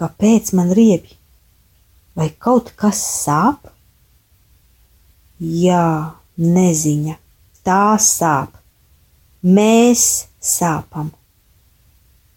Kāpēc 0.00 0.52
man 0.56 0.72
riebi? 0.78 1.18
Vai 2.16 2.30
kaut 2.46 2.72
kas 2.78 3.00
sāp? 3.02 3.68
Jā, 5.38 6.14
neziņa. 6.38 7.16
Tā 7.66 7.96
sāp. 8.00 8.56
Mēs 9.42 10.06
sāpam. 10.40 11.10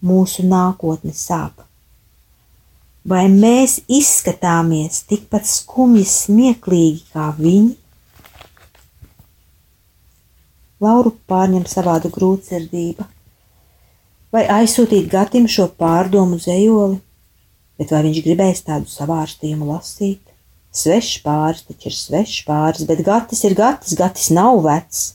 Mūsu 0.05 0.45
nākotne 0.47 1.15
sāp. 1.15 1.64
Vai 3.05 3.27
mēs 3.29 3.83
izskatāmies 3.85 5.03
tikpat 5.05 5.45
skumji, 5.45 6.07
smieklīgi 6.09 7.03
kā 7.13 7.27
viņi? 7.37 7.75
Lauru 10.81 11.11
pārņem 11.29 11.67
savāda 11.69 12.09
grūtsirdība. 12.15 13.05
Vai 14.33 14.41
aizsūtīt 14.55 15.05
Gatim 15.11 15.45
šo 15.45 15.67
pārdomu 15.77 16.39
zejoli, 16.41 16.97
bet 17.77 17.93
vai 17.93 18.01
viņš 18.07 18.23
gribēs 18.25 18.63
tādu 18.65 18.89
savārstījumu 18.89 19.69
lasīt? 19.69 20.23
Svešs 20.75 21.21
pāris 21.23 21.61
taču 21.69 21.91
ir 21.91 21.95
svešs 21.99 22.41
pāris, 22.49 22.89
bet 22.89 23.05
Gatis 23.05 23.45
ir 23.45 23.53
Gatis, 23.55 23.93
Gatis 24.01 24.31
nav 24.33 24.63
vecs. 24.65 25.05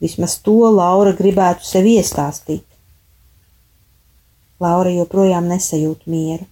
Vismaz 0.00 0.38
to 0.46 0.56
Laura 0.78 1.10
gribētu 1.18 1.66
sev 1.66 1.90
iestāstīt. 1.90 2.64
Laura 4.62 4.94
joprojām 4.94 5.50
nesajūt 5.50 6.06
mieru. 6.06 6.46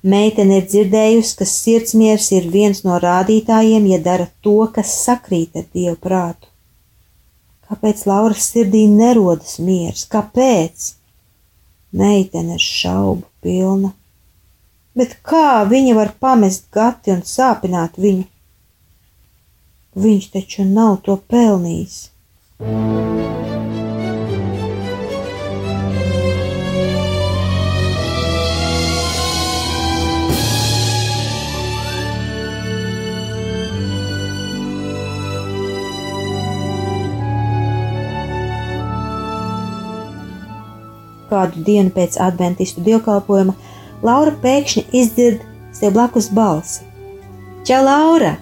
Meitene 0.00 0.62
ir 0.62 0.68
dzirdējusi, 0.68 1.34
ka 1.36 1.44
sirdsmiers 1.44 2.30
ir 2.32 2.46
viens 2.48 2.80
no 2.86 2.96
rādītājiem, 3.02 3.88
ja 3.92 3.98
dara 4.00 4.30
to, 4.40 4.56
kas 4.72 4.94
sakrīt 5.04 5.58
ar 5.60 5.66
dievu 5.74 5.98
prātu. 6.00 6.48
Kāpēc 7.68 8.06
Lauras 8.08 8.48
sirdī 8.50 8.86
nerodas 8.88 9.58
miers? 9.60 10.06
Kāpēc? 10.10 10.94
Meitene 11.92 12.56
ir 12.56 12.64
šaubu 12.64 13.28
pilna. 13.44 13.92
Bet 14.96 15.18
kā 15.22 15.60
viņa 15.68 15.94
var 15.98 16.14
pamest 16.18 16.70
gati 16.72 17.12
un 17.12 17.20
sāpināt 17.22 18.00
viņu? 18.00 18.24
Viņš 20.00 20.30
taču 20.32 20.64
nav 20.64 21.02
to 21.04 21.20
pelnījis. 21.30 22.00
Kādu 41.30 41.62
dienu 41.66 41.92
pēc 41.94 42.18
adventistu 42.20 42.82
dievkalpojuma, 42.86 43.54
Laura 44.02 44.32
pēkšņi 44.42 44.84
izdzird 44.96 45.42
sev 45.76 45.94
blakus 45.96 46.30
balsi: 46.32 46.84
Čau, 47.64 47.82
Laura! 47.84 48.36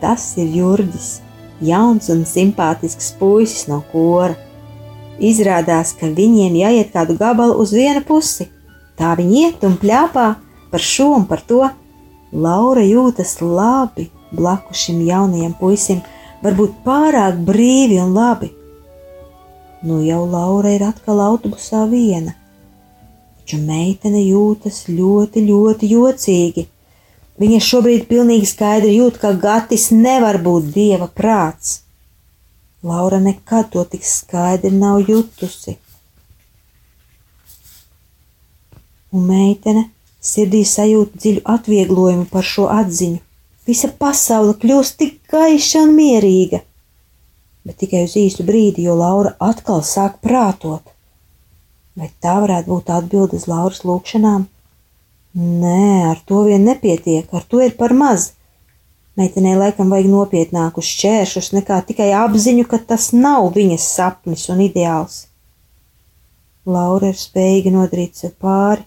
Tas 0.00 0.24
ir 0.40 0.50
Jurģis, 0.54 1.20
jauns 1.64 2.10
un 2.12 2.26
simpātisks 2.28 3.14
puisis 3.18 3.66
no 3.70 3.80
kora. 3.92 4.36
Izrādās, 5.16 5.94
ka 5.96 6.10
viņiem 6.12 6.58
jāiet 6.60 6.92
kādu 6.92 7.16
gabalu 7.16 7.56
uz 7.62 7.72
vienu 7.72 8.02
pusi. 8.04 8.50
Tā 8.96 9.14
viņi 9.16 9.40
iet 9.46 9.64
un 9.64 9.78
pļāpā 9.80 10.26
par 10.70 10.84
šo 10.84 11.14
un 11.16 11.24
par 11.28 11.40
to. 11.48 11.62
Laura 12.32 12.84
jūtas 12.84 13.38
labi 13.40 14.10
blakus 14.36 14.86
šim 14.86 15.00
jaunajam 15.06 15.54
puisim, 15.60 16.02
varbūt 16.44 16.80
pārāk 16.84 17.38
brīvi 17.46 17.98
un 18.02 18.14
labi. 18.16 18.52
Nu 19.86 20.00
jau 20.02 20.24
Laura 20.26 20.72
ir 20.74 20.82
atkal 20.82 21.20
autobusā 21.22 21.84
viena, 21.86 22.32
taču 23.38 23.60
meitene 23.62 24.24
jūtas 24.24 24.80
ļoti, 24.90 25.44
ļoti 25.46 25.90
jocīgi. 25.92 26.64
Viņa 27.38 27.60
šobrīd 27.62 28.08
pilnīgi 28.10 28.48
skaidri 28.50 28.96
jūt, 28.96 29.20
ka 29.22 29.30
Gatis 29.46 29.92
nevar 29.94 30.40
būt 30.42 30.72
dieva 30.74 31.06
prāts. 31.20 31.76
Laura 32.82 33.22
nekad 33.22 33.70
to 33.76 33.86
tik 33.92 34.02
skaidri 34.10 34.74
nav 34.74 35.06
jutusi. 35.06 35.76
Un 39.14 39.30
meitene 39.30 39.86
sirdī 40.32 40.66
sajūt 40.66 41.14
dziļu 41.14 41.46
atvieglojumu 41.56 42.26
par 42.34 42.54
šo 42.54 42.66
atziņu. 42.74 43.22
Visa 43.70 43.94
pasaule 44.02 44.58
kļūst 44.62 44.98
tik 44.98 45.20
gaiša 45.30 45.86
un 45.86 45.94
mierīga. 46.02 46.65
Bet 47.66 47.80
tikai 47.82 48.04
uz 48.06 48.14
īstu 48.18 48.46
brīdi, 48.46 48.86
jo 48.86 48.94
Laura 48.94 49.34
atkal 49.42 49.82
sāk 49.82 50.20
prātot. 50.22 50.84
Vai 51.96 52.10
tā 52.22 52.36
varētu 52.44 52.70
būt 52.70 52.92
atbilde 52.92 53.40
uz 53.40 53.46
Lauras 53.50 53.82
lūgšanām? 53.88 54.46
Nē, 55.36 55.86
ar 56.12 56.20
to 56.28 56.44
vien 56.46 56.64
nepietiek, 56.64 57.28
ar 57.34 57.44
to 57.44 57.60
ir 57.64 57.74
par 57.76 57.92
maz. 57.96 58.30
Meitenei 59.16 59.56
laikam 59.56 59.90
vajag 59.92 60.10
nopietnākus 60.12 60.88
šķēršus 60.92 61.50
nekā 61.56 61.80
tikai 61.88 62.10
apziņu, 62.16 62.66
ka 62.68 62.78
tas 62.92 63.10
nav 63.16 63.48
viņas 63.56 63.88
sapnis 63.96 64.44
un 64.52 64.60
ideāls. 64.64 65.24
Laura 66.68 67.10
ir 67.12 67.18
spējīga 67.18 67.72
nodarīt 67.72 68.20
sev 68.20 68.34
pāri, 68.42 68.84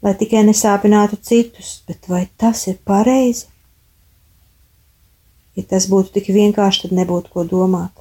lai 0.00 0.14
tikai 0.16 0.44
nesāpinātu 0.48 1.18
citus, 1.20 1.80
bet 1.88 2.08
vai 2.08 2.24
tas 2.40 2.66
ir 2.72 2.78
pareizi? 2.86 3.50
Ja 5.60 5.66
tas 5.74 5.86
būtu 5.92 6.14
tik 6.16 6.30
vienkārši, 6.32 6.86
tad 6.86 6.96
nebūtu 6.96 7.34
ko 7.34 7.44
domāt. 7.44 7.92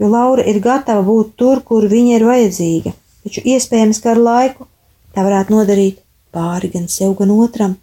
Jo 0.00 0.08
Laura 0.10 0.42
ir 0.48 0.58
gatava 0.64 1.04
būt 1.06 1.36
tur, 1.38 1.60
kur 1.62 1.86
viņa 1.86 2.16
ir 2.16 2.26
vajadzīga, 2.26 2.92
taču 3.22 3.44
iespējams, 3.54 4.00
ka 4.02 4.14
ar 4.14 4.22
laiku 4.26 4.66
tā 5.14 5.22
varētu 5.26 5.54
nodarīt 5.54 6.00
pāri 6.34 6.72
gan 6.74 6.88
sev, 6.90 7.14
gan 7.20 7.30
otram. 7.36 7.76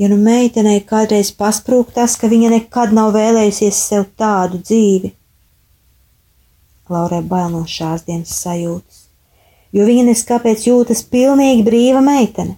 Ja 0.00 0.08
nu 0.08 0.16
meitenei 0.16 0.80
kādreiz 0.80 1.34
pasprūk 1.36 1.90
tas, 1.92 2.16
ka 2.16 2.30
viņa 2.32 2.54
nekad 2.54 2.94
nav 2.96 3.12
vēlējusies 3.18 3.82
sev 3.90 4.06
tādu 4.16 4.62
dzīvi, 4.62 5.12
Laurai 6.90 7.20
bail 7.22 7.52
no 7.52 7.60
šās 7.70 8.02
dienas 8.06 8.32
sajūtas, 8.42 9.04
jo 9.76 9.84
viņa 9.86 10.08
neskapēc 10.08 10.64
jūtas 10.66 11.04
pilnīgi 11.06 11.62
brīva 11.66 12.00
meitene. 12.02 12.56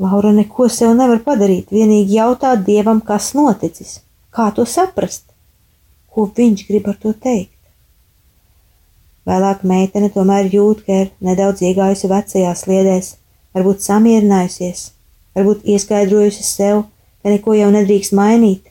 Laura 0.00 0.30
neko 0.32 0.68
sev 0.72 0.94
nevar 0.96 1.18
padarīt, 1.24 1.72
vienīgi 1.76 2.16
jautāt 2.16 2.62
dievam, 2.64 3.02
kas 3.04 3.34
noticis, 3.36 3.98
kā 4.32 4.46
to 4.56 4.64
saprast, 4.64 5.26
ko 6.08 6.24
viņš 6.36 6.62
grib 6.68 6.86
ar 6.88 6.96
to 7.02 7.12
teikt. 7.12 7.56
Vēlāk 9.28 9.60
meitene 9.68 10.08
tomēr 10.14 10.48
jūt, 10.48 10.80
ka 10.86 11.02
ir 11.02 11.10
nedaudz 11.20 11.60
iegājusi 11.68 12.08
vecajās 12.08 12.62
sliedēs, 12.64 13.10
varbūt 13.54 13.84
samierinājusies, 13.84 14.86
varbūt 15.36 15.68
ieskaidrojusi 15.74 16.46
sev, 16.48 16.86
ka 17.20 17.34
neko 17.34 17.58
jau 17.58 17.68
nedrīkst 17.74 18.16
mainīt. 18.16 18.70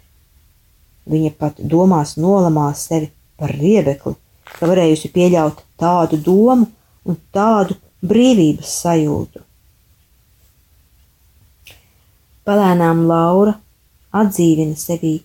Viņa 1.09 1.35
pat 1.37 1.61
domās 1.61 2.15
nolamās 2.17 2.87
sevi 2.89 3.11
par 3.37 3.53
riebekli, 3.53 4.15
ka 4.57 4.71
varējusi 4.71 5.13
pieļaut 5.13 5.61
tādu 5.77 6.17
domu 6.25 6.65
un 7.05 7.21
tādu 7.37 7.77
brīvības 8.01 8.73
sajūtu. 8.81 9.45
Palēnām 12.49 13.03
Laura 13.05 13.51
atdzīvina 14.09 14.73
sevī 14.73 15.19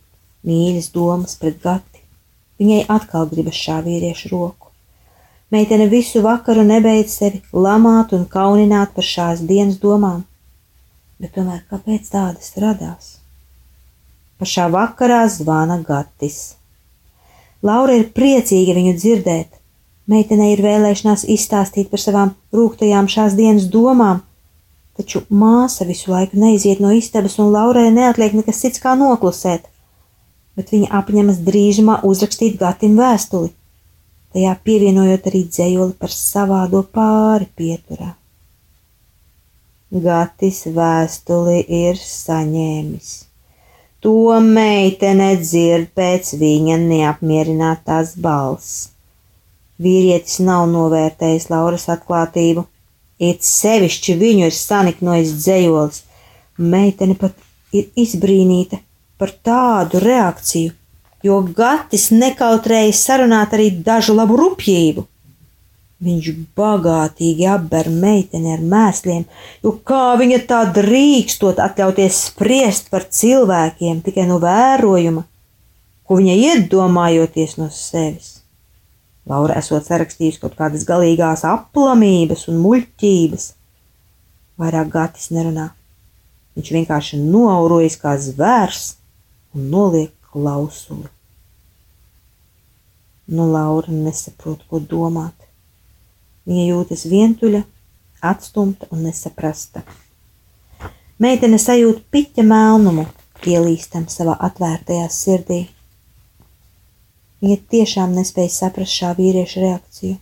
mīļas 0.44 0.90
domas 0.92 1.38
pret 1.40 1.54
gati. 1.62 2.02
Viņai 2.60 2.82
atkal 2.92 3.30
gribas 3.30 3.56
šā 3.56 3.78
vīrieša 3.86 4.28
roku. 4.28 4.68
Meitene 5.54 5.86
visu 5.88 6.20
vakaru 6.20 6.66
nebeidz 6.68 7.14
sevi 7.16 7.40
lamāt 7.66 8.12
un 8.12 8.26
kaunināt 8.28 8.92
par 8.92 9.08
šās 9.08 9.40
dienas 9.48 9.80
domām, 9.80 10.26
bet 11.16 11.32
tomēr 11.38 11.62
kāpēc 11.70 12.12
tādas 12.12 12.52
radās? 12.60 13.08
Pašā 14.36 14.68
vakarā 14.76 15.22
zvana 15.32 15.80
Gatis. 15.88 16.58
Laura 17.64 17.96
ir 18.02 18.10
priecīga 18.12 18.76
viņu 18.76 18.98
dzirdēt. 19.00 19.48
Meitenei 20.12 20.52
ir 20.52 20.60
vēlēšanās 20.60 21.24
izstāstīt 21.38 21.88
par 21.88 22.04
savām 22.04 22.36
rūktajām 22.52 23.08
šās 23.08 23.40
dienas 23.40 23.72
domām, 23.72 24.20
taču 24.98 25.24
māsa 25.30 25.86
visu 25.88 26.12
laiku 26.12 26.38
neiziet 26.40 26.80
no 26.82 26.92
istabas, 26.94 27.38
un 27.42 27.52
Laurai 27.54 27.90
neatliek 27.94 28.34
nekas 28.38 28.62
cits 28.62 28.82
kā 28.82 28.94
noklusēt, 28.98 29.66
bet 30.54 30.70
viņa 30.74 30.90
apņemas 31.00 31.40
drīzumā 31.46 32.00
uzrakstīt 32.06 32.58
Gatim 32.60 32.96
vēstuli, 32.98 33.50
tajā 34.34 34.54
pievienojot 34.66 35.30
arī 35.30 35.44
dzējoli 35.50 35.96
par 35.98 36.14
savādo 36.14 36.84
pāri 36.94 37.50
pieturā. 37.58 38.14
Gatis 39.94 40.64
vēstuli 40.74 41.60
ir 41.70 41.98
saņēmis. 42.00 43.12
To 44.04 44.40
meitene 44.42 45.30
dzird 45.40 45.92
pēc 45.96 46.34
viņa 46.40 46.80
neapmierinātās 46.82 48.16
balss. 48.20 48.90
Vīrietis 49.80 50.42
nav 50.44 50.66
novērtējis 50.72 51.48
Lauras 51.50 51.86
atklātību, 51.94 52.66
It 53.22 53.46
sevišķi 53.46 54.16
viņu 54.18 54.48
ir 54.48 54.56
saniknojis 54.56 55.34
dzējolis. 55.38 56.02
Meitene 56.58 57.14
pat 57.18 57.38
ir 57.74 57.90
izbrīnīta 57.98 58.80
par 59.18 59.32
tādu 59.46 60.00
reakciju, 60.02 60.72
jo 61.24 61.40
Gatis 61.56 62.10
nekautrēja 62.12 62.94
sarunāt 62.98 63.54
arī 63.56 63.70
dažu 63.86 64.16
labu 64.18 64.38
rupjību. 64.40 65.06
Viņš 66.04 66.30
bagātīgi 66.58 67.46
apber 67.48 67.88
meiteni 67.88 68.52
ar 68.52 68.62
mēsliem, 68.74 69.22
jo 69.64 69.76
kā 69.88 70.18
viņa 70.20 70.40
tā 70.50 70.60
drīkstot 70.76 71.62
atļauties 71.62 72.18
spriest 72.28 72.90
par 72.92 73.06
cilvēkiem 73.08 74.02
tikai 74.04 74.26
no 74.28 74.40
vērojuma, 74.42 75.24
ko 76.04 76.18
viņa 76.20 76.34
iedomājoties 76.50 77.56
no 77.62 77.70
sevis. 77.72 78.43
Laura 79.28 79.56
esot 79.56 79.86
sarakstījusi 79.86 80.42
kaut 80.42 80.56
kādas 80.58 80.84
galīgās 80.88 81.46
aplamības 81.48 82.44
un 82.52 82.60
muļķības. 82.64 83.46
Vairāk 84.60 84.90
Gatis 84.92 85.30
nerunā. 85.34 85.70
Viņš 86.54 86.70
vienkārši 86.76 87.18
noaurojas 87.22 87.96
kā 87.98 88.14
zvērs 88.20 88.94
un 89.56 89.70
noliek 89.72 90.12
klausuli. 90.30 91.08
Nu, 93.26 93.48
Laura 93.50 93.90
nesaprot, 93.90 94.62
ko 94.68 94.78
domāt. 94.78 95.34
Viņa 96.44 96.64
jūtas 96.68 97.06
vientuļa, 97.08 97.62
atstumta 98.20 98.90
un 98.92 99.06
nesaprasta. 99.08 99.80
Meitene 101.18 101.56
sajūt 101.62 102.02
piķa 102.12 102.44
melnumu, 102.44 103.06
ielīstam 103.48 104.04
savā 104.12 104.36
atvērtajā 104.48 105.08
sirdī. 105.12 105.62
Viņa 107.42 107.56
tiešām 107.72 108.14
nespēja 108.16 108.52
saprast 108.52 108.94
šā 108.94 109.14
vīrieša 109.18 109.64
reakciju. 109.64 110.18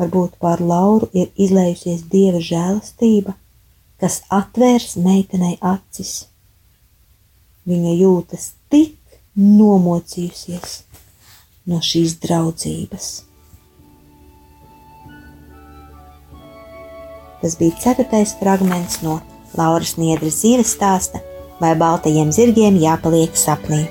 Varbūt 0.00 0.38
pār 0.42 0.62
Lauru 0.66 1.08
ir 1.14 1.30
izlējusies 1.36 2.04
dieva 2.12 2.40
žēlastība, 2.42 3.34
kas 4.02 4.20
atvērs 4.34 4.96
meitenei 4.98 5.56
acis. 5.60 6.26
Viņa 7.68 7.92
jūtas 8.00 8.52
tik 8.72 8.96
nomocījusies 9.38 10.80
no 11.70 11.78
šīs 11.84 12.16
draudzības. 12.24 13.10
Tas 17.42 17.56
bija 17.58 17.78
ceturtais 17.82 18.34
fragments 18.38 19.00
no 19.02 19.20
Lauras 19.58 19.96
Niedras 19.98 20.40
dzīves 20.40 20.76
stāsta, 20.76 21.22
vai 21.60 21.74
baltajiem 21.78 22.30
zirgiem 22.34 22.78
jāpaliek 22.82 23.34
sapnī. 23.38 23.84